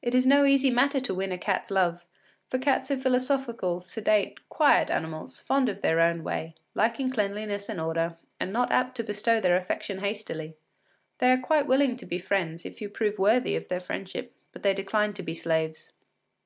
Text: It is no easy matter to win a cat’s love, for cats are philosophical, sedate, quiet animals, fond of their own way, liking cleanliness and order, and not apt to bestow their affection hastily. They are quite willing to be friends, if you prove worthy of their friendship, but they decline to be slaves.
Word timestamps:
It 0.00 0.14
is 0.14 0.24
no 0.26 0.46
easy 0.46 0.70
matter 0.70 0.98
to 0.98 1.12
win 1.14 1.32
a 1.32 1.36
cat’s 1.36 1.70
love, 1.70 2.06
for 2.48 2.58
cats 2.58 2.90
are 2.90 2.96
philosophical, 2.96 3.82
sedate, 3.82 4.48
quiet 4.48 4.88
animals, 4.88 5.40
fond 5.40 5.68
of 5.68 5.82
their 5.82 6.00
own 6.00 6.24
way, 6.24 6.54
liking 6.74 7.10
cleanliness 7.10 7.68
and 7.68 7.78
order, 7.78 8.16
and 8.40 8.54
not 8.54 8.72
apt 8.72 8.96
to 8.96 9.02
bestow 9.04 9.38
their 9.38 9.58
affection 9.58 9.98
hastily. 9.98 10.56
They 11.18 11.30
are 11.30 11.36
quite 11.36 11.66
willing 11.66 11.98
to 11.98 12.06
be 12.06 12.18
friends, 12.18 12.64
if 12.64 12.80
you 12.80 12.88
prove 12.88 13.18
worthy 13.18 13.54
of 13.54 13.68
their 13.68 13.80
friendship, 13.80 14.32
but 14.50 14.62
they 14.62 14.72
decline 14.72 15.12
to 15.12 15.22
be 15.22 15.34
slaves. 15.34 15.92